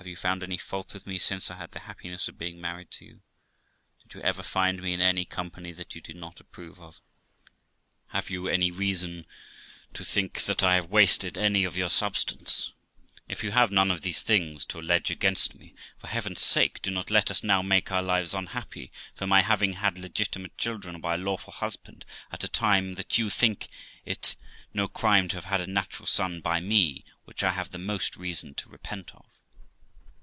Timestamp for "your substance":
11.76-12.72